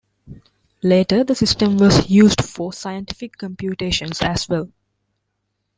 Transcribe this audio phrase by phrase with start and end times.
[0.81, 4.71] Later, the system was used for scientific computations as well.